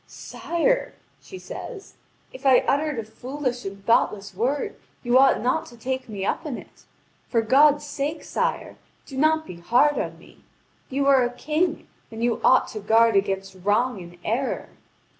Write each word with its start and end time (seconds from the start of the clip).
"Sire," 0.07 0.95
she 1.21 1.37
says, 1.37 1.93
"if 2.33 2.43
I 2.43 2.61
uttered 2.67 2.97
a 2.97 3.03
foolish 3.03 3.65
and 3.65 3.85
thoughtless 3.85 4.33
word, 4.33 4.75
you 5.03 5.15
ought 5.19 5.41
not 5.41 5.67
to 5.67 5.77
take 5.77 6.09
me 6.09 6.25
up 6.25 6.43
in 6.43 6.57
it. 6.57 6.85
For 7.29 7.43
God's 7.43 7.85
sake, 7.85 8.23
sire, 8.23 8.77
do 9.05 9.15
not 9.15 9.45
be 9.45 9.57
hard 9.57 9.99
on 9.99 10.17
me! 10.17 10.43
You 10.89 11.05
are 11.05 11.21
a 11.23 11.29
king, 11.31 11.87
and 12.09 12.23
you 12.23 12.41
ought 12.43 12.67
to 12.69 12.79
guard 12.79 13.15
against 13.15 13.53
wrong 13.63 14.01
and 14.01 14.17
error." 14.25 14.69